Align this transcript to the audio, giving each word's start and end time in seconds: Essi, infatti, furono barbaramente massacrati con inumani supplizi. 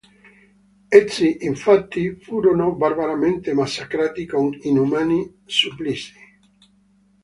Essi, 0.89 1.45
infatti, 1.45 2.15
furono 2.15 2.73
barbaramente 2.73 3.53
massacrati 3.53 4.25
con 4.25 4.51
inumani 4.63 5.41
supplizi. 5.45 6.13